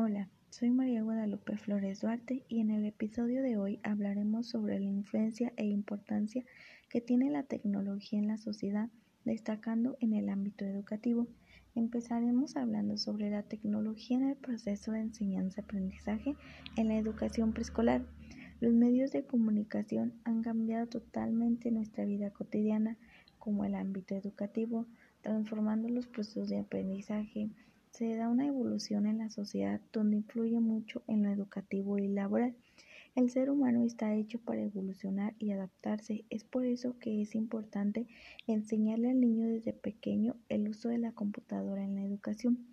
Hola, 0.00 0.28
soy 0.50 0.70
María 0.70 1.02
Guadalupe 1.02 1.56
Flores 1.56 2.02
Duarte 2.02 2.44
y 2.48 2.60
en 2.60 2.70
el 2.70 2.84
episodio 2.84 3.42
de 3.42 3.56
hoy 3.56 3.80
hablaremos 3.82 4.46
sobre 4.46 4.78
la 4.78 4.86
influencia 4.86 5.52
e 5.56 5.64
importancia 5.66 6.44
que 6.88 7.00
tiene 7.00 7.30
la 7.30 7.42
tecnología 7.42 8.20
en 8.20 8.28
la 8.28 8.38
sociedad, 8.38 8.90
destacando 9.24 9.96
en 9.98 10.12
el 10.12 10.28
ámbito 10.28 10.64
educativo. 10.64 11.26
Empezaremos 11.74 12.54
hablando 12.56 12.96
sobre 12.96 13.28
la 13.28 13.42
tecnología 13.42 14.18
en 14.18 14.28
el 14.28 14.36
proceso 14.36 14.92
de 14.92 15.00
enseñanza-aprendizaje 15.00 16.36
en 16.76 16.86
la 16.86 16.96
educación 16.96 17.52
preescolar. 17.52 18.06
Los 18.60 18.74
medios 18.74 19.10
de 19.10 19.26
comunicación 19.26 20.14
han 20.22 20.42
cambiado 20.42 20.86
totalmente 20.86 21.72
nuestra 21.72 22.04
vida 22.04 22.30
cotidiana, 22.30 22.96
como 23.40 23.64
el 23.64 23.74
ámbito 23.74 24.14
educativo, 24.14 24.86
transformando 25.22 25.88
los 25.88 26.06
procesos 26.06 26.50
de 26.50 26.60
aprendizaje, 26.60 27.50
se 27.98 28.14
da 28.14 28.28
una 28.28 28.46
evolución 28.46 29.06
en 29.06 29.18
la 29.18 29.28
sociedad 29.28 29.80
donde 29.92 30.18
influye 30.18 30.60
mucho 30.60 31.02
en 31.08 31.24
lo 31.24 31.30
educativo 31.30 31.98
y 31.98 32.06
laboral. 32.06 32.54
El 33.16 33.28
ser 33.28 33.50
humano 33.50 33.82
está 33.82 34.14
hecho 34.14 34.38
para 34.38 34.62
evolucionar 34.62 35.34
y 35.40 35.50
adaptarse. 35.50 36.24
Es 36.30 36.44
por 36.44 36.64
eso 36.64 36.96
que 37.00 37.20
es 37.20 37.34
importante 37.34 38.06
enseñarle 38.46 39.10
al 39.10 39.20
niño 39.20 39.48
desde 39.48 39.72
pequeño 39.72 40.36
el 40.48 40.68
uso 40.68 40.90
de 40.90 40.98
la 40.98 41.10
computadora 41.10 41.82
en 41.82 41.96
la 41.96 42.04
educación. 42.04 42.68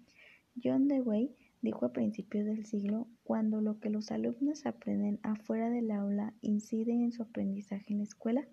John 0.64 0.88
Dewey 0.88 1.36
dijo 1.64 1.88
a 1.88 1.92
principios 1.92 2.46
del 2.46 2.68
siglo, 2.68 3.08
cuando 3.24 3.62
lo 3.62 3.80
que 3.80 3.90
los 3.90 4.12
alumnos 4.12 4.68
aprenden 4.68 5.20
afuera 5.24 5.72
del 5.72 5.90
aula 5.90 6.36
incide 6.42 6.92
en 6.92 7.12
su 7.12 7.24
aprendizaje 7.24 7.94
en 7.94 7.98
la 7.98 8.04
escuela, 8.04 8.48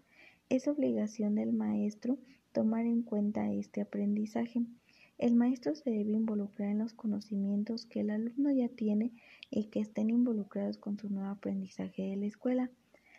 es 0.48 0.68
obligación 0.68 1.34
del 1.34 1.52
maestro 1.52 2.16
tomar 2.52 2.86
en 2.86 3.02
cuenta 3.02 3.52
este 3.52 3.82
aprendizaje. 3.82 4.62
El 5.22 5.36
maestro 5.36 5.76
se 5.76 5.88
debe 5.88 6.10
involucrar 6.10 6.70
en 6.70 6.80
los 6.80 6.94
conocimientos 6.94 7.86
que 7.86 8.00
el 8.00 8.10
alumno 8.10 8.50
ya 8.50 8.68
tiene 8.68 9.12
y 9.50 9.66
que 9.66 9.78
estén 9.78 10.10
involucrados 10.10 10.78
con 10.78 10.98
su 10.98 11.08
nuevo 11.10 11.30
aprendizaje 11.30 12.02
de 12.02 12.16
la 12.16 12.26
escuela. 12.26 12.70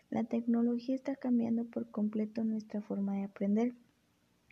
La 0.09 0.25
tecnología 0.25 0.95
está 0.95 1.15
cambiando 1.15 1.63
por 1.63 1.89
completo 1.91 2.43
nuestra 2.43 2.81
forma 2.81 3.15
de 3.15 3.23
aprender 3.23 3.73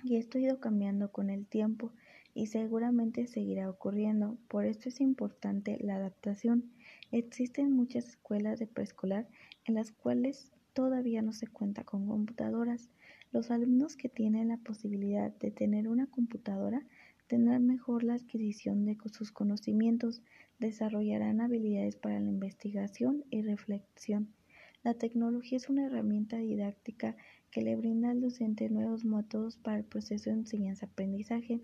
y 0.02 0.16
esto 0.16 0.38
ha 0.38 0.42
ido 0.42 0.62
cambiando 0.62 1.12
con 1.12 1.30
el 1.30 1.46
tiempo 1.46 1.92
y 2.34 2.48
seguramente 2.48 3.28
seguirá 3.28 3.70
ocurriendo. 3.70 4.38
Por 4.48 4.64
esto 4.64 4.88
es 4.88 5.02
importante 5.02 5.78
la 5.82 5.98
adaptación. 5.98 6.72
Existen 7.12 7.74
muchas 7.74 8.08
escuelas 8.08 8.60
de 8.60 8.68
preescolar 8.68 9.28
en 9.66 9.76
las 9.76 9.92
cuales 9.92 10.54
todavía 10.72 11.22
no 11.22 11.34
se 11.34 11.48
cuenta 11.48 11.84
con 11.84 12.08
computadoras. 12.08 12.88
Los 13.34 13.52
alumnos 13.52 13.98
que 13.98 14.08
tienen 14.08 14.48
la 14.48 14.58
posibilidad 14.58 15.32
de 15.34 15.52
tener 15.52 15.90
una 15.90 16.08
computadora 16.08 16.82
tendrán 17.32 17.66
mejor 17.66 18.04
la 18.04 18.16
adquisición 18.16 18.84
de 18.84 18.98
sus 19.10 19.32
conocimientos, 19.32 20.22
desarrollarán 20.60 21.40
habilidades 21.40 21.96
para 21.96 22.20
la 22.20 22.28
investigación 22.28 23.24
y 23.30 23.42
reflexión. 23.42 24.34
La 24.84 24.96
tecnología 24.96 25.56
es 25.56 25.70
una 25.70 25.86
herramienta 25.86 26.36
didáctica 26.36 27.16
que 27.50 27.62
le 27.62 27.78
brinda 27.78 28.10
al 28.10 28.20
docente 28.20 28.70
nuevos 28.70 29.06
métodos 29.06 29.56
para 29.56 29.78
el 29.78 29.86
proceso 29.86 30.30
de 30.30 30.40
enseñanza-aprendizaje 30.40 31.62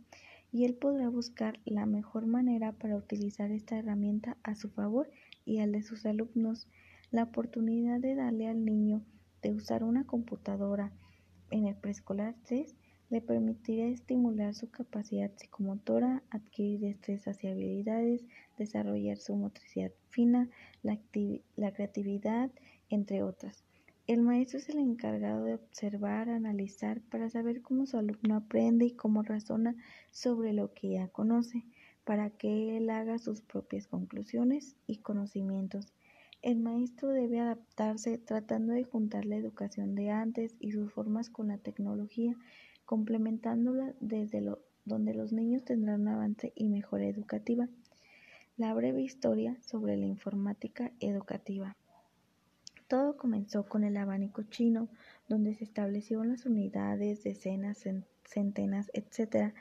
y 0.53 0.63
él 0.63 0.73
podrá 0.73 1.09
buscar 1.09 1.59
la 1.65 1.85
mejor 1.85 2.27
manera 2.27 2.71
para 2.71 2.95
utilizar 2.95 3.51
esta 3.51 3.77
herramienta 3.77 4.37
a 4.43 4.55
su 4.55 4.69
favor 4.69 5.11
y 5.43 5.59
al 5.59 5.73
de 5.73 5.83
sus 5.83 6.05
alumnos. 6.05 6.69
La 7.11 7.23
oportunidad 7.23 7.99
de 7.99 8.15
darle 8.15 8.47
al 8.47 8.63
niño 8.63 9.03
de 9.41 9.51
usar 9.51 9.83
una 9.83 10.05
computadora 10.05 10.93
en 11.51 11.67
el 11.67 11.75
preescolar 11.75 12.35
3 12.45 12.73
le 13.09 13.21
permitirá 13.21 13.85
estimular 13.87 14.53
su 14.53 14.69
capacidad 14.69 15.31
psicomotora, 15.35 16.23
adquirir 16.29 16.81
destrezas 16.81 17.43
y 17.43 17.47
habilidades, 17.47 18.25
desarrollar 18.57 19.17
su 19.17 19.35
motricidad 19.35 19.91
fina, 20.09 20.49
la, 20.83 20.99
la 21.55 21.71
creatividad, 21.71 22.51
entre 22.89 23.23
otras. 23.23 23.63
El 24.07 24.21
maestro 24.21 24.59
es 24.59 24.69
el 24.69 24.79
encargado 24.79 25.43
de 25.43 25.55
observar, 25.55 26.29
analizar 26.29 27.01
para 27.01 27.29
saber 27.29 27.61
cómo 27.61 27.85
su 27.85 27.97
alumno 27.97 28.35
aprende 28.35 28.85
y 28.85 28.91
cómo 28.91 29.21
razona 29.21 29.75
sobre 30.11 30.53
lo 30.53 30.73
que 30.73 30.91
ya 30.91 31.07
conoce, 31.09 31.65
para 32.05 32.29
que 32.29 32.77
él 32.77 32.89
haga 32.89 33.19
sus 33.19 33.41
propias 33.41 33.87
conclusiones 33.87 34.77
y 34.85 34.97
conocimientos. 34.97 35.93
El 36.41 36.59
maestro 36.59 37.09
debe 37.09 37.39
adaptarse 37.39 38.17
tratando 38.17 38.71
de 38.71 38.85
juntar 38.85 39.25
la 39.25 39.35
educación 39.35 39.95
de 39.95 40.11
antes 40.11 40.55
y 40.59 40.71
sus 40.71 40.93
formas 40.93 41.29
con 41.29 41.49
la 41.49 41.57
tecnología 41.57 42.37
complementándola 42.87 43.93
desde 43.99 44.39
lo, 44.39 44.59
donde 44.85 45.13
los 45.13 45.33
niños 45.33 45.65
tendrán 45.65 46.07
avance 46.07 46.53
y 46.55 46.69
mejora 46.69 47.05
educativa. 47.05 47.67
La 48.55 48.73
breve 48.73 49.01
historia 49.01 49.57
sobre 49.61 49.97
la 49.97 50.05
informática 50.05 50.91
educativa. 51.01 51.75
Todo 52.87 53.17
comenzó 53.17 53.67
con 53.67 53.83
el 53.83 53.97
abanico 53.97 54.43
chino, 54.43 54.87
donde 55.27 55.53
se 55.53 55.65
establecieron 55.65 56.29
las 56.29 56.45
unidades, 56.45 57.23
decenas, 57.23 57.85
centenas, 58.23 58.89
etc. 58.93 59.53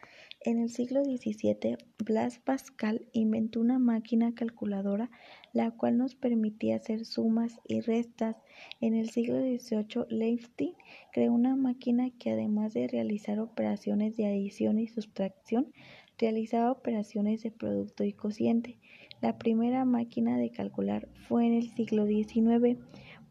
En 0.46 0.60
el 0.60 0.70
siglo 0.70 1.02
XVII, 1.02 1.76
Blas 2.04 2.38
Pascal 2.38 3.08
inventó 3.12 3.58
una 3.58 3.80
máquina 3.80 4.32
calculadora 4.32 5.10
la 5.52 5.72
cual 5.72 5.98
nos 5.98 6.14
permitía 6.14 6.76
hacer 6.76 7.04
sumas 7.04 7.58
y 7.66 7.80
restas. 7.80 8.36
En 8.80 8.94
el 8.94 9.10
siglo 9.10 9.40
XVIII, 9.40 10.04
Leibniz 10.08 10.76
creó 11.12 11.32
una 11.32 11.56
máquina 11.56 12.10
que 12.16 12.30
además 12.30 12.74
de 12.74 12.86
realizar 12.86 13.40
operaciones 13.40 14.16
de 14.16 14.26
adición 14.26 14.78
y 14.78 14.86
sustracción, 14.86 15.72
realizaba 16.16 16.70
operaciones 16.70 17.42
de 17.42 17.50
producto 17.50 18.04
y 18.04 18.12
cociente. 18.12 18.78
La 19.20 19.38
primera 19.38 19.84
máquina 19.84 20.38
de 20.38 20.50
calcular 20.50 21.08
fue 21.26 21.48
en 21.48 21.54
el 21.54 21.74
siglo 21.74 22.06
XIX. 22.06 22.78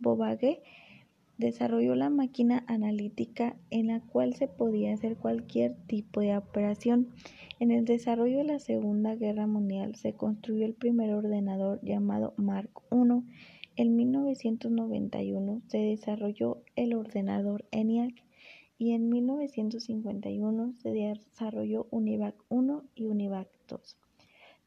Bobage 0.01 0.61
desarrolló 1.37 1.95
la 1.95 2.09
máquina 2.09 2.63
analítica 2.67 3.55
en 3.69 3.87
la 3.87 3.99
cual 3.99 4.35
se 4.35 4.47
podía 4.47 4.93
hacer 4.93 5.17
cualquier 5.17 5.75
tipo 5.87 6.21
de 6.21 6.37
operación. 6.37 7.09
En 7.59 7.71
el 7.71 7.85
desarrollo 7.85 8.37
de 8.37 8.43
la 8.45 8.59
Segunda 8.59 9.15
Guerra 9.15 9.47
Mundial 9.47 9.95
se 9.95 10.13
construyó 10.13 10.65
el 10.65 10.73
primer 10.73 11.13
ordenador 11.13 11.79
llamado 11.81 12.33
Mark 12.37 12.69
I. 12.91 13.23
En 13.77 13.95
1991 13.95 15.61
se 15.67 15.79
desarrolló 15.79 16.63
el 16.75 16.93
ordenador 16.93 17.65
ENIAC 17.71 18.23
y 18.77 18.91
en 18.91 19.09
1951 19.09 20.73
se 20.77 20.91
desarrolló 20.91 21.87
UNIVAC 21.91 22.35
1 22.49 22.83
y 22.95 23.05
UNIVAC 23.07 23.47
2. 23.67 23.97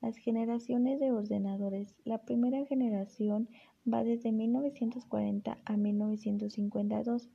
Las 0.00 0.16
generaciones 0.16 1.00
de 1.00 1.10
ordenadores. 1.10 1.96
La 2.04 2.18
primera 2.18 2.64
generación 2.66 3.48
va 3.92 4.04
desde 4.04 4.32
1940 4.32 5.58
a 5.64 5.76
1952. 5.76 7.28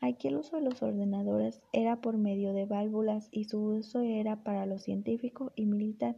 Aquí 0.00 0.28
el 0.28 0.36
uso 0.36 0.56
de 0.56 0.62
los 0.62 0.82
ordenadores 0.82 1.62
era 1.72 2.00
por 2.00 2.16
medio 2.16 2.52
de 2.52 2.66
válvulas 2.66 3.28
y 3.30 3.44
su 3.44 3.60
uso 3.60 4.00
era 4.00 4.42
para 4.42 4.66
lo 4.66 4.78
científico 4.78 5.52
y 5.56 5.66
militar. 5.66 6.16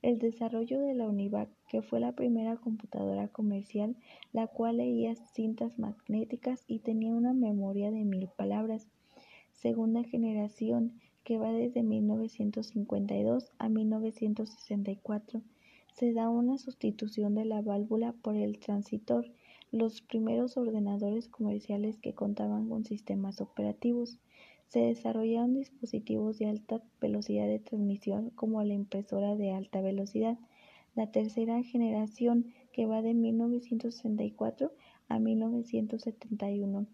El 0.00 0.18
desarrollo 0.18 0.80
de 0.80 0.94
la 0.94 1.08
UNIVAC, 1.08 1.48
que 1.68 1.82
fue 1.82 2.00
la 2.00 2.12
primera 2.12 2.56
computadora 2.56 3.28
comercial, 3.28 3.96
la 4.32 4.46
cual 4.46 4.76
leía 4.76 5.14
cintas 5.16 5.78
magnéticas 5.78 6.64
y 6.68 6.78
tenía 6.78 7.12
una 7.12 7.32
memoria 7.32 7.90
de 7.90 8.04
mil 8.04 8.28
palabras. 8.28 8.86
Segunda 9.52 10.04
generación, 10.04 11.00
que 11.24 11.36
va 11.36 11.52
desde 11.52 11.82
1952 11.82 13.50
a 13.58 13.68
1964 13.68 15.42
se 15.98 16.12
da 16.12 16.30
una 16.30 16.58
sustitución 16.58 17.34
de 17.34 17.44
la 17.44 17.60
válvula 17.60 18.12
por 18.12 18.36
el 18.36 18.60
transitor, 18.60 19.26
los 19.72 20.00
primeros 20.00 20.56
ordenadores 20.56 21.28
comerciales 21.28 21.98
que 21.98 22.14
contaban 22.14 22.68
con 22.68 22.84
sistemas 22.84 23.40
operativos. 23.40 24.20
Se 24.68 24.78
desarrollaron 24.78 25.54
dispositivos 25.54 26.38
de 26.38 26.46
alta 26.46 26.80
velocidad 27.00 27.48
de 27.48 27.58
transmisión 27.58 28.30
como 28.30 28.62
la 28.62 28.74
impresora 28.74 29.34
de 29.34 29.50
alta 29.50 29.80
velocidad. 29.80 30.38
La 30.94 31.10
tercera 31.10 31.60
generación, 31.64 32.54
que 32.70 32.86
va 32.86 33.02
de 33.02 33.14
1964 33.14 34.72
a 35.08 35.18
1971, 35.18 36.86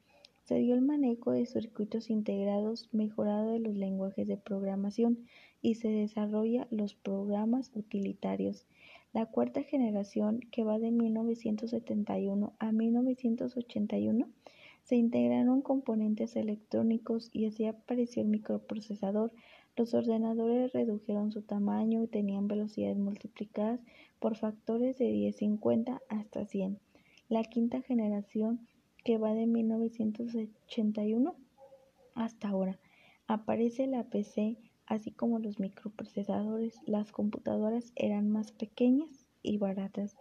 se 0.45 0.57
dio 0.57 0.75
el 0.75 0.83
manejo 0.83 1.33
de 1.33 1.47
circuitos 1.47 2.11
integrados 2.11 2.89
mejorado 2.93 3.53
de 3.53 3.61
los 3.61 3.75
lenguajes 3.75 4.29
de 4.29 4.37
programación 4.37 5.27
y 5.63 5.77
se 5.77 5.89
desarrolla 5.89 6.69
los 6.71 6.95
programas 6.95 7.71
utilitarios. 7.75 8.67
La 9.15 9.27
cuarta 9.27 9.63
generación, 9.63 10.41
que 10.51 10.65
va 10.65 10.79
de 10.79 10.91
1971 10.91 12.53
a 12.59 12.73
1981, 12.73 14.29
se 14.83 14.97
integraron 14.97 15.63
componentes 15.63 16.37
electrónicos 16.37 17.31
y 17.33 17.47
así 17.47 17.65
apareció 17.65 18.23
el 18.23 18.29
microprocesador. 18.29 19.33
Los 19.77 19.95
ordenadores 19.95 20.73
redujeron 20.73 21.33
su 21.33 21.41
tamaño 21.41 22.03
y 22.03 22.07
tenían 22.07 22.49
velocidades 22.49 22.99
multiplicadas 22.99 23.81
por 24.21 24.37
factores 24.37 24.99
de 24.99 25.11
1050 25.11 26.03
hasta 26.11 26.45
100. 26.45 26.79
La 27.31 27.45
quinta 27.45 27.81
generación, 27.81 28.67
que 29.05 29.19
va 29.19 29.35
de 29.35 29.47
1981 29.47 31.35
hasta 32.15 32.49
ahora, 32.49 32.79
aparece 33.27 33.87
la 33.87 34.05
PC 34.05 34.59
así 34.87 35.11
como 35.11 35.39
los 35.39 35.61
microprocesadores, 35.61 36.81
las 36.87 37.13
computadoras 37.13 37.93
eran 37.97 38.31
más 38.31 38.53
pequeñas 38.53 39.27
y 39.43 39.59
baratas. 39.59 40.17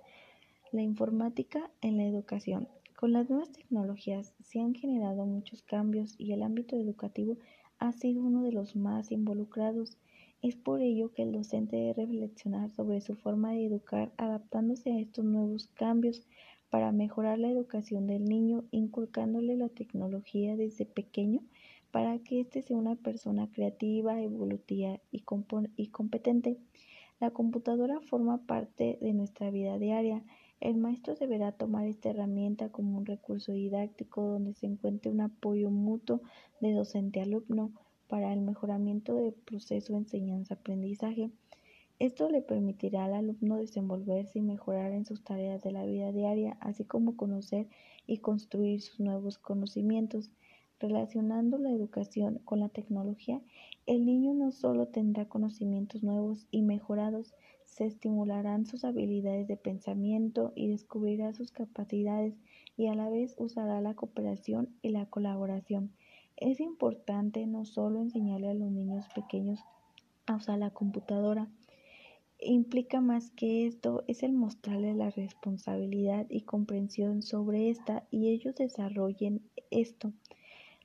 La 0.71 0.81
informática 0.81 1.69
en 1.81 1.97
la 1.97 2.05
educación. 2.05 2.67
Con 2.95 3.11
las 3.11 3.29
nuevas 3.29 3.51
tecnologías 3.51 4.33
se 4.41 4.59
han 4.59 4.73
generado 4.73 5.25
muchos 5.25 5.61
cambios 5.61 6.15
y 6.17 6.31
el 6.31 6.41
ámbito 6.41 6.77
educativo 6.77 7.37
ha 7.79 7.91
sido 7.91 8.21
uno 8.23 8.43
de 8.43 8.53
los 8.53 8.75
más 8.75 9.11
involucrados. 9.11 9.97
Es 10.41 10.55
por 10.55 10.81
ello 10.81 11.13
que 11.13 11.23
el 11.23 11.31
docente 11.31 11.75
debe 11.75 12.05
reflexionar 12.05 12.71
sobre 12.71 13.01
su 13.01 13.15
forma 13.15 13.51
de 13.51 13.65
educar 13.65 14.11
adaptándose 14.17 14.91
a 14.91 14.99
estos 14.99 15.25
nuevos 15.25 15.67
cambios 15.73 16.25
para 16.73 16.91
mejorar 16.91 17.37
la 17.37 17.51
educación 17.51 18.07
del 18.07 18.25
niño, 18.25 18.63
inculcándole 18.71 19.55
la 19.55 19.69
tecnología 19.69 20.57
desde 20.57 20.87
pequeño 20.87 21.41
para 21.91 22.17
que 22.17 22.39
éste 22.39 22.63
sea 22.63 22.77
una 22.77 22.95
persona 22.95 23.47
creativa, 23.51 24.19
evolutiva 24.19 24.99
y, 25.11 25.21
competente. 25.21 26.57
La 27.19 27.29
computadora 27.29 28.01
forma 28.01 28.47
parte 28.47 28.97
de 29.01 29.13
nuestra 29.13 29.51
vida 29.51 29.77
diaria. 29.77 30.23
El 30.61 30.77
maestro 30.77 31.13
deberá 31.13 31.51
tomar 31.51 31.85
esta 31.85 32.09
herramienta 32.09 32.69
como 32.69 32.97
un 32.97 33.05
recurso 33.05 33.51
didáctico 33.51 34.23
donde 34.23 34.55
se 34.55 34.65
encuentre 34.65 35.11
un 35.11 35.21
apoyo 35.21 35.69
mutuo 35.69 36.21
de 36.59 36.73
docente-alumno 36.73 37.71
para 38.07 38.33
el 38.33 38.41
mejoramiento 38.41 39.13
del 39.13 39.33
proceso 39.33 39.93
de 39.93 39.99
enseñanza-aprendizaje. 39.99 41.29
Esto 41.99 42.29
le 42.29 42.41
permitirá 42.41 43.05
al 43.05 43.13
alumno 43.13 43.57
desenvolverse 43.57 44.39
y 44.39 44.41
mejorar 44.41 44.91
en 44.91 45.05
sus 45.05 45.23
tareas 45.23 45.61
de 45.61 45.71
la 45.71 45.85
vida 45.85 46.11
diaria, 46.11 46.57
así 46.59 46.83
como 46.83 47.15
conocer 47.15 47.67
y 48.07 48.17
construir 48.17 48.81
sus 48.81 48.99
nuevos 48.99 49.37
conocimientos. 49.37 50.31
Relacionando 50.79 51.57
la 51.57 51.71
educación 51.71 52.41
con 52.43 52.59
la 52.59 52.67
tecnología, 52.67 53.41
el 53.85 54.05
niño 54.05 54.33
no 54.33 54.51
solo 54.51 54.87
tendrá 54.87 55.29
conocimientos 55.29 56.03
nuevos 56.03 56.45
y 56.51 56.61
mejorados, 56.61 57.33
se 57.63 57.85
estimularán 57.85 58.65
sus 58.65 58.83
habilidades 58.83 59.47
de 59.47 59.55
pensamiento 59.55 60.51
y 60.55 60.67
descubrirá 60.67 61.33
sus 61.33 61.51
capacidades 61.51 62.35
y 62.75 62.87
a 62.87 62.95
la 62.95 63.09
vez 63.09 63.35
usará 63.37 63.81
la 63.81 63.93
cooperación 63.93 64.69
y 64.81 64.89
la 64.89 65.05
colaboración. 65.05 65.91
Es 66.35 66.59
importante 66.59 67.45
no 67.47 67.65
solo 67.65 68.01
enseñarle 68.01 68.49
a 68.49 68.53
los 68.53 68.71
niños 68.71 69.05
pequeños 69.15 69.59
a 70.25 70.35
usar 70.35 70.59
la 70.59 70.71
computadora, 70.71 71.47
implica 72.45 73.01
más 73.01 73.31
que 73.31 73.65
esto 73.65 74.03
es 74.07 74.23
el 74.23 74.33
mostrarles 74.33 74.95
la 74.95 75.09
responsabilidad 75.09 76.25
y 76.29 76.41
comprensión 76.41 77.21
sobre 77.21 77.69
esta 77.69 78.03
y 78.11 78.29
ellos 78.29 78.55
desarrollen 78.55 79.41
esto. 79.71 80.13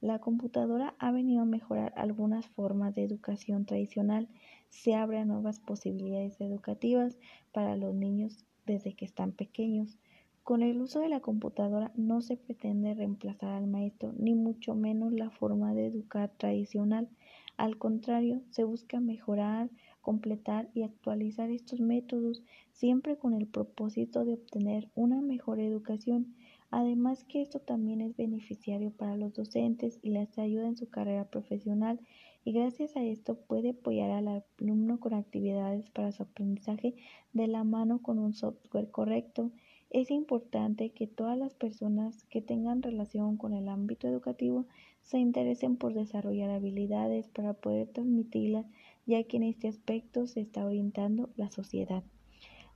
La 0.01 0.21
computadora 0.21 0.95
ha 0.99 1.11
venido 1.11 1.43
a 1.43 1.47
mejorar 1.47 1.93
algunas 1.97 2.47
formas 2.47 2.95
de 2.95 3.03
educación 3.03 3.67
tradicional, 3.67 4.29
se 4.69 4.95
abren 4.95 5.29
nuevas 5.29 5.59
posibilidades 5.59 6.41
educativas 6.41 7.19
para 7.53 7.77
los 7.77 7.95
niños 7.95 8.45
desde 8.65 8.95
que 8.95 9.05
están 9.05 9.33
pequeños. 9.33 9.99
Con 10.45 10.63
el 10.63 10.81
uso 10.81 11.01
de 11.01 11.09
la 11.09 11.21
computadora 11.21 11.93
no 11.97 12.23
se 12.23 12.37
pretende 12.37 12.95
reemplazar 12.95 13.51
al 13.51 13.67
maestro, 13.67 14.15
ni 14.17 14.35
mucho 14.35 14.75
menos 14.75 15.13
la 15.13 15.31
forma 15.31 15.75
de 15.75 15.87
educar 15.87 16.31
tradicional. 16.39 17.09
Al 17.57 17.77
contrario, 17.77 18.41
se 18.51 18.65
busca 18.65 19.01
mejorar, 19.01 19.69
completar 20.09 20.71
y 20.73 20.85
actualizar 20.85 21.51
estos 21.51 21.81
métodos, 21.81 22.43
siempre 22.73 23.19
con 23.19 23.35
el 23.35 23.47
propósito 23.47 24.25
de 24.25 24.33
obtener 24.33 24.89
una 24.95 25.21
mejor 25.21 25.61
educación 25.61 26.35
Además 26.71 27.25
que 27.25 27.41
esto 27.41 27.61
también 27.61 28.03
es 28.03 28.15
beneficiario 28.17 28.91
para 28.91 29.17
los 29.17 29.33
docentes 29.33 29.99
y 30.03 30.11
les 30.11 30.39
ayuda 30.39 30.67
en 30.67 30.77
su 30.77 30.91
carrera 30.91 31.25
profesional 31.25 31.99
y 32.45 32.53
gracias 32.53 32.95
a 32.95 33.03
esto 33.03 33.37
puede 33.37 33.71
apoyar 33.71 34.11
al 34.11 34.45
alumno 34.59 35.01
con 35.01 35.15
actividades 35.15 35.89
para 35.89 36.13
su 36.13 36.25
aprendizaje 36.25 36.95
de 37.33 37.47
la 37.47 37.65
mano 37.65 38.03
con 38.03 38.19
un 38.19 38.35
software 38.35 38.91
correcto. 38.91 39.51
Es 39.89 40.11
importante 40.11 40.91
que 40.91 41.07
todas 41.07 41.39
las 41.39 41.55
personas 41.55 42.25
que 42.25 42.43
tengan 42.43 42.83
relación 42.83 43.39
con 43.39 43.55
el 43.55 43.71
ámbito 43.71 44.07
educativo 44.07 44.67
se 45.01 45.19
interesen 45.19 45.79
por 45.79 45.95
desarrollar 45.95 46.51
habilidades 46.51 47.29
para 47.29 47.55
poder 47.55 47.89
transmitirlas, 47.89 48.67
ya 49.09 49.25
que 49.25 49.39
en 49.39 49.45
este 49.45 49.69
aspecto 49.69 50.27
se 50.27 50.43
está 50.43 50.67
orientando 50.67 51.31
la 51.35 51.51
sociedad. 51.51 52.05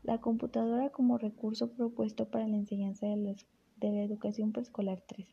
La 0.03 0.19
computadora 0.19 0.89
como 0.89 1.19
recurso 1.19 1.71
propuesto 1.73 2.31
para 2.31 2.49
la 2.49 2.57
enseñanza 2.57 3.07
de 3.07 3.37
la 3.81 4.03
educación 4.03 4.51
preescolar 4.51 5.03
3. 5.07 5.29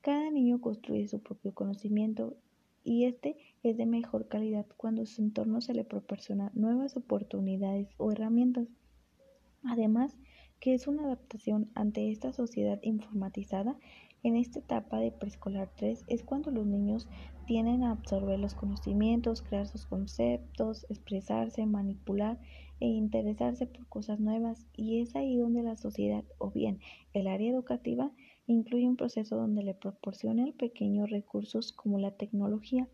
Cada 0.00 0.30
niño 0.30 0.60
construye 0.62 1.06
su 1.06 1.22
propio 1.22 1.52
conocimiento 1.52 2.34
y 2.82 3.04
este 3.04 3.36
es 3.62 3.76
de 3.76 3.84
mejor 3.84 4.26
calidad 4.26 4.66
cuando 4.78 5.04
su 5.04 5.20
entorno 5.20 5.60
se 5.60 5.74
le 5.74 5.84
proporciona 5.84 6.50
nuevas 6.54 6.96
oportunidades 6.96 7.88
o 7.98 8.10
herramientas. 8.10 8.66
Además, 9.64 10.16
que 10.60 10.72
es 10.72 10.86
una 10.86 11.04
adaptación 11.04 11.70
ante 11.74 12.10
esta 12.10 12.32
sociedad 12.32 12.80
informatizada, 12.82 13.76
en 14.22 14.36
esta 14.36 14.60
etapa 14.60 14.98
de 14.98 15.10
preescolar 15.10 15.70
3 15.76 16.04
es 16.06 16.22
cuando 16.22 16.50
los 16.50 16.66
niños 16.66 17.08
tienden 17.46 17.82
a 17.82 17.90
absorber 17.90 18.38
los 18.38 18.54
conocimientos, 18.54 19.42
crear 19.42 19.66
sus 19.66 19.86
conceptos, 19.86 20.86
expresarse, 20.88 21.66
manipular 21.66 22.38
e 22.80 22.86
interesarse 22.86 23.66
por 23.66 23.86
cosas 23.88 24.20
nuevas 24.20 24.66
y 24.76 25.00
es 25.00 25.16
ahí 25.16 25.36
donde 25.36 25.62
la 25.62 25.76
sociedad 25.76 26.24
o 26.38 26.50
bien 26.50 26.78
el 27.12 27.26
área 27.26 27.50
educativa 27.50 28.12
incluye 28.46 28.88
un 28.88 28.96
proceso 28.96 29.36
donde 29.36 29.62
le 29.62 29.74
proporciona 29.74 30.44
al 30.44 30.52
pequeño 30.52 31.06
recursos 31.06 31.72
como 31.72 31.98
la 31.98 32.12
tecnología 32.12 32.88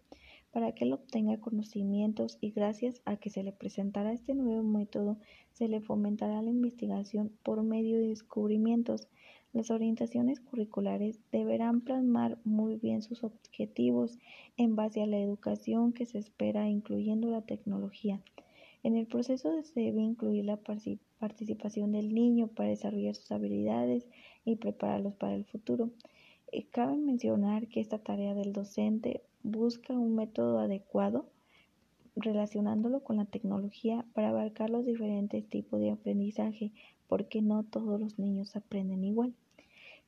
para 0.51 0.73
que 0.73 0.85
él 0.85 0.93
obtenga 0.93 1.41
conocimientos 1.41 2.39
y 2.41 2.51
gracias 2.51 3.03
a 3.05 3.17
que 3.17 3.31
se 3.31 3.43
le 3.43 3.53
presentará 3.53 4.13
este 4.13 4.35
nuevo 4.35 4.63
método 4.63 5.19
se 5.53 5.69
le 5.69 5.81
fomentará 5.81 6.41
la 6.43 6.51
investigación 6.51 7.33
por 7.43 7.63
medio 7.63 7.99
de 7.99 8.09
descubrimientos. 8.09 9.09
Las 9.55 9.71
orientaciones 9.71 10.41
curriculares 10.41 11.21
deberán 11.33 11.81
plasmar 11.81 12.39
muy 12.45 12.77
bien 12.77 13.03
sus 13.03 13.25
objetivos 13.25 14.19
en 14.56 14.77
base 14.77 15.03
a 15.03 15.06
la 15.06 15.19
educación 15.19 15.93
que 15.93 16.05
se 16.05 16.19
espera 16.19 16.69
incluyendo 16.69 17.31
la 17.31 17.43
tecnología. 17.43 18.21
En 18.83 18.97
el 18.97 19.06
proceso 19.06 19.62
se 19.62 19.81
debe 19.81 20.03
incluir 20.03 20.45
la 20.45 20.59
participación 21.19 21.93
del 21.93 22.15
niño 22.15 22.49
para 22.49 22.69
desarrollar 22.69 23.15
sus 23.15 23.33
habilidades 23.33 24.06
y 24.45 24.56
prepararlos 24.56 25.15
para 25.15 25.35
el 25.35 25.45
futuro. 25.45 25.91
Eh, 26.53 26.67
cabe 26.67 26.97
mencionar 26.97 27.69
que 27.69 27.81
esta 27.81 27.99
tarea 27.99 28.35
del 28.35 28.53
docente 28.53 29.23
busca 29.43 29.94
un 29.94 30.15
método 30.15 30.61
adecuado 30.61 31.27
relacionándolo 32.17 33.03
con 33.03 33.17
la 33.17 33.25
tecnología 33.25 34.05
para 34.12 34.29
abarcar 34.31 34.71
los 34.71 34.85
diferentes 34.85 35.49
tipos 35.49 35.81
de 35.81 35.91
aprendizaje, 35.91 36.73
porque 37.06 37.43
no 37.43 37.65
todos 37.65 38.01
los 38.01 38.19
niños 38.19 38.56
aprenden 38.56 39.05
igual. 39.05 39.34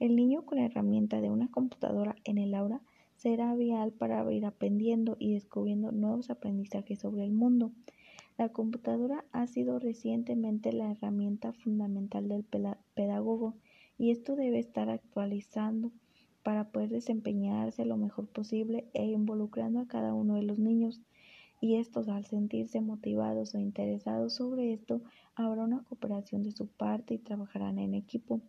El 0.01 0.17
niño 0.17 0.47
con 0.47 0.57
la 0.57 0.65
herramienta 0.65 1.21
de 1.21 1.29
una 1.29 1.51
computadora 1.51 2.17
en 2.25 2.39
el 2.39 2.55
aula 2.55 2.81
será 3.17 3.55
vial 3.55 3.93
para 3.93 4.33
ir 4.33 4.47
aprendiendo 4.47 5.19
y 5.19 5.35
descubriendo 5.35 5.93
nuevos 5.93 6.31
aprendizajes 6.31 7.01
sobre 7.01 7.23
el 7.23 7.33
mundo. 7.33 7.71
La 8.39 8.49
computadora 8.49 9.27
ha 9.33 9.47
sido 9.47 9.79
recientemente 9.79 10.73
la 10.73 10.91
herramienta 10.91 11.53
fundamental 11.53 12.29
del 12.31 12.45
pedagogo 12.95 13.57
y 13.99 14.11
esto 14.11 14.37
debe 14.37 14.59
estar 14.59 14.89
actualizando 14.89 15.93
para 16.43 16.71
poder 16.71 16.89
desempeñarse 16.89 17.85
lo 17.85 17.99
mejor 17.99 18.27
posible 18.27 18.89
e 18.95 19.05
involucrando 19.05 19.81
a 19.81 19.87
cada 19.87 20.15
uno 20.15 20.37
de 20.37 20.43
los 20.45 20.59
niños. 20.59 21.03
Y 21.61 21.77
estos 21.77 22.09
al 22.09 22.25
sentirse 22.25 22.81
motivados 22.81 23.55
o 23.55 23.59
interesados 23.59 24.37
sobre 24.37 24.73
esto, 24.73 25.03
habrá 25.35 25.65
una 25.65 25.83
cooperación 25.83 26.43
de 26.43 26.53
su 26.53 26.69
parte 26.69 27.13
y 27.13 27.19
trabajarán 27.19 27.79
en 27.79 27.93
equipo. 27.93 28.41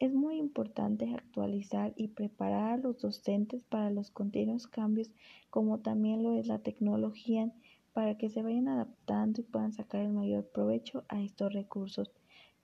Es 0.00 0.12
muy 0.12 0.38
importante 0.38 1.14
actualizar 1.14 1.92
y 1.96 2.08
preparar 2.08 2.72
a 2.72 2.76
los 2.76 3.00
docentes 3.00 3.62
para 3.64 3.90
los 3.90 4.10
continuos 4.10 4.66
cambios, 4.66 5.10
como 5.50 5.80
también 5.80 6.22
lo 6.22 6.34
es 6.34 6.48
la 6.48 6.58
tecnología 6.58 7.52
para 7.92 8.18
que 8.18 8.28
se 8.28 8.42
vayan 8.42 8.68
adaptando 8.68 9.40
y 9.40 9.44
puedan 9.44 9.72
sacar 9.72 10.02
el 10.02 10.12
mayor 10.12 10.46
provecho 10.48 11.04
a 11.08 11.22
estos 11.22 11.52
recursos. 11.52 12.10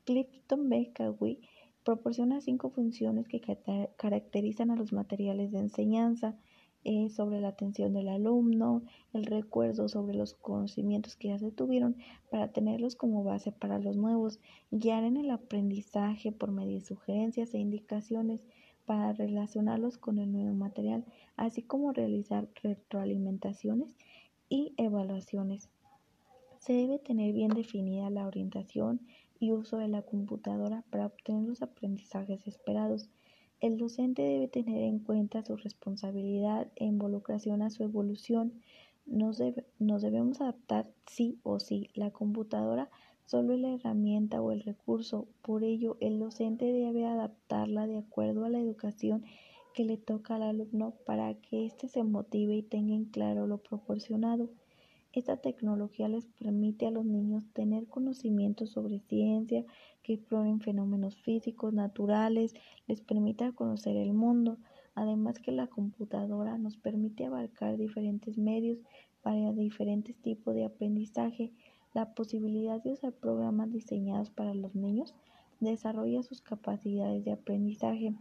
Clifton 0.04 0.68
B. 0.68 0.92
Proporciona 1.84 2.40
cinco 2.40 2.70
funciones 2.70 3.28
que 3.28 3.40
caracterizan 3.96 4.70
a 4.70 4.76
los 4.76 4.92
materiales 4.92 5.52
de 5.52 5.60
enseñanza 5.60 6.36
eh, 6.84 7.10
sobre 7.10 7.40
la 7.40 7.48
atención 7.48 7.92
del 7.92 8.08
alumno, 8.08 8.82
el 9.12 9.26
recuerdo 9.26 9.88
sobre 9.88 10.14
los 10.14 10.34
conocimientos 10.34 11.16
que 11.16 11.28
ya 11.28 11.38
se 11.38 11.50
tuvieron 11.50 11.96
para 12.30 12.52
tenerlos 12.52 12.96
como 12.96 13.22
base 13.22 13.52
para 13.52 13.78
los 13.78 13.96
nuevos, 13.96 14.40
guiar 14.70 15.04
en 15.04 15.16
el 15.16 15.30
aprendizaje 15.30 16.32
por 16.32 16.50
medio 16.50 16.74
de 16.78 16.84
sugerencias 16.84 17.52
e 17.54 17.58
indicaciones 17.58 18.40
para 18.86 19.12
relacionarlos 19.12 19.98
con 19.98 20.18
el 20.18 20.32
nuevo 20.32 20.54
material, 20.54 21.04
así 21.36 21.62
como 21.62 21.92
realizar 21.92 22.48
retroalimentaciones 22.62 23.94
y 24.48 24.72
evaluaciones. 24.76 25.68
Se 26.58 26.72
debe 26.72 26.98
tener 26.98 27.32
bien 27.32 27.50
definida 27.50 28.10
la 28.10 28.26
orientación 28.26 29.00
y 29.38 29.52
uso 29.52 29.78
de 29.78 29.88
la 29.88 30.02
computadora 30.02 30.84
para 30.90 31.06
obtener 31.06 31.44
los 31.44 31.62
aprendizajes 31.62 32.46
esperados. 32.46 33.08
El 33.60 33.76
docente 33.76 34.22
debe 34.22 34.48
tener 34.48 34.82
en 34.82 35.00
cuenta 35.00 35.44
su 35.44 35.54
responsabilidad 35.54 36.68
e 36.76 36.86
involucración 36.86 37.60
a 37.60 37.68
su 37.68 37.82
evolución. 37.82 38.54
Nos, 39.04 39.36
debemos 39.38 40.40
adaptar 40.40 40.90
sí 41.06 41.38
o 41.42 41.60
sí. 41.60 41.90
La 41.92 42.10
computadora 42.10 42.88
solo 43.26 43.52
es 43.52 43.60
la 43.60 43.74
herramienta 43.74 44.40
o 44.40 44.50
el 44.50 44.62
recurso, 44.62 45.28
por 45.42 45.62
ello 45.62 45.98
el 46.00 46.18
docente 46.18 46.72
debe 46.72 47.04
adaptarla 47.04 47.86
de 47.86 47.98
acuerdo 47.98 48.46
a 48.46 48.48
la 48.48 48.60
educación 48.60 49.24
que 49.74 49.84
le 49.84 49.98
toca 49.98 50.36
al 50.36 50.42
alumno 50.42 50.94
para 51.04 51.34
que 51.34 51.66
éste 51.66 51.88
se 51.88 52.02
motive 52.02 52.56
y 52.56 52.62
tenga 52.62 52.94
en 52.94 53.04
claro 53.04 53.46
lo 53.46 53.58
proporcionado. 53.58 54.48
Esta 55.12 55.36
tecnología 55.36 56.08
les 56.08 56.26
permite 56.26 56.86
a 56.86 56.92
los 56.92 57.04
niños 57.04 57.44
tener 57.52 57.88
conocimientos 57.88 58.70
sobre 58.70 59.00
ciencia, 59.00 59.64
que 60.04 60.12
exploren 60.12 60.60
fenómenos 60.60 61.16
físicos, 61.16 61.72
naturales, 61.72 62.54
les 62.86 63.00
permite 63.00 63.52
conocer 63.52 63.96
el 63.96 64.12
mundo. 64.12 64.58
Además 64.94 65.40
que 65.40 65.50
la 65.50 65.66
computadora 65.66 66.58
nos 66.58 66.76
permite 66.76 67.26
abarcar 67.26 67.76
diferentes 67.76 68.38
medios 68.38 68.78
para 69.22 69.52
diferentes 69.52 70.16
tipos 70.16 70.54
de 70.54 70.64
aprendizaje. 70.64 71.52
La 71.92 72.14
posibilidad 72.14 72.80
de 72.80 72.92
usar 72.92 73.12
programas 73.12 73.72
diseñados 73.72 74.30
para 74.30 74.54
los 74.54 74.76
niños 74.76 75.14
desarrolla 75.58 76.22
sus 76.22 76.40
capacidades 76.40 77.24
de 77.24 77.32
aprendizaje. 77.32 78.14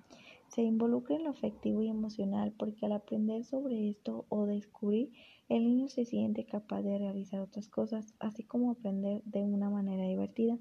Se 0.50 0.64
involucra 0.64 1.16
en 1.16 1.26
lo 1.26 1.30
afectivo 1.30 1.84
y 1.84 1.90
emocional 1.90 2.54
porque 2.58 2.88
al 2.88 2.94
aprender 2.94 3.46
sobre 3.46 3.88
esto 3.90 4.26
o 4.30 4.48
descubrir 4.48 5.12
el 5.48 5.64
niño 5.64 5.90
se 5.90 6.06
siente 6.06 6.46
capaz 6.46 6.82
de 6.82 6.98
realizar 6.98 7.40
otras 7.40 7.68
cosas, 7.68 8.16
así 8.20 8.44
como 8.44 8.72
aprender 8.72 9.22
de 9.26 9.44
una 9.44 9.70
manera 9.70 10.08
divertida. 10.08 10.58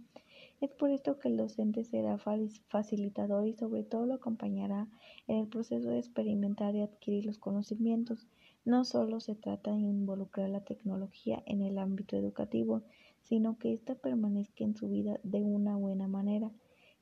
Es 0.61 0.71
por 0.71 0.91
esto 0.91 1.19
que 1.19 1.29
el 1.29 1.39
docente 1.39 1.85
será 1.85 2.19
facilitador 2.69 3.47
y 3.47 3.55
sobre 3.55 3.83
todo 3.83 4.05
lo 4.05 4.15
acompañará 4.15 4.89
en 5.27 5.39
el 5.39 5.49
proceso 5.49 5.89
de 5.89 5.99
experimentar 5.99 6.75
y 6.75 6.83
adquirir 6.83 7.25
los 7.25 7.39
conocimientos. 7.39 8.27
No 8.67 8.85
solo 8.85 9.21
se 9.21 9.37
trata 9.37 9.73
de 9.73 9.81
involucrar 9.81 10.51
la 10.51 10.65
tecnología 10.65 11.43
en 11.47 11.63
el 11.63 11.79
ámbito 11.79 12.15
educativo, 12.15 12.83
sino 13.23 13.57
que 13.57 13.73
ésta 13.73 13.95
permanezca 13.95 14.65
en 14.65 14.77
su 14.77 14.91
vida 14.91 15.19
de 15.23 15.43
una 15.43 15.77
buena 15.77 16.09
manera. 16.09 16.53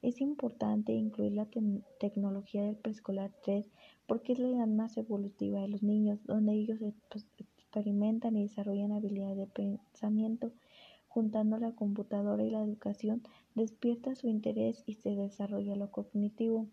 Es 0.06 0.20
importante 0.20 0.92
incluir 0.92 1.32
la 1.32 1.48
tecnología 1.98 2.62
del 2.62 2.76
preescolar 2.76 3.32
3 3.42 3.68
porque 4.06 4.34
es 4.34 4.38
la 4.38 4.50
edad 4.50 4.68
más 4.68 4.96
evolutiva 4.98 5.60
de 5.60 5.66
los 5.66 5.82
niños, 5.82 6.20
donde 6.26 6.52
ellos 6.52 6.78
experimentan 7.56 8.36
y 8.36 8.42
desarrollan 8.42 8.92
habilidades 8.92 9.36
de 9.36 9.48
pensamiento. 9.48 10.52
Juntando 11.08 11.58
la 11.58 11.72
computadora 11.72 12.44
y 12.44 12.50
la 12.50 12.62
educación, 12.62 13.24
despierta 13.56 14.14
su 14.14 14.28
interés 14.28 14.84
y 14.86 14.94
se 14.94 15.16
desarrolla 15.16 15.74
lo 15.74 15.90
cognitivo. 15.90 16.68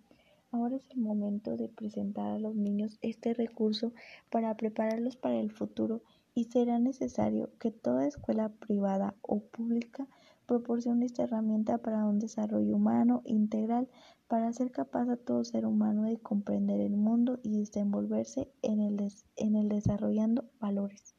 Ahora 0.51 0.75
es 0.75 0.87
el 0.91 0.99
momento 0.99 1.57
de 1.57 1.69
presentar 1.69 2.33
a 2.33 2.37
los 2.37 2.53
niños 2.53 2.99
este 3.01 3.33
recurso 3.33 3.93
para 4.29 4.55
prepararlos 4.55 5.15
para 5.15 5.39
el 5.39 5.49
futuro 5.49 6.03
y 6.35 6.43
será 6.43 6.77
necesario 6.77 7.49
que 7.57 7.71
toda 7.71 8.05
escuela 8.05 8.49
privada 8.49 9.15
o 9.23 9.39
pública 9.39 10.07
proporcione 10.53 11.07
esta 11.07 11.23
herramienta 11.23 11.79
para 11.79 12.05
un 12.05 12.19
desarrollo 12.19 12.75
humano 12.75 13.23
integral 13.25 13.89
para 14.27 14.53
ser 14.53 14.69
capaz 14.69 15.09
a 15.09 15.17
todo 15.17 15.43
ser 15.43 15.65
humano 15.65 16.03
de 16.03 16.19
comprender 16.19 16.79
el 16.79 16.95
mundo 16.95 17.39
y 17.41 17.57
desenvolverse 17.57 18.51
en 18.61 18.79
el, 18.79 19.11
en 19.35 19.55
el 19.55 19.67
desarrollando 19.67 20.45
valores. 20.59 21.12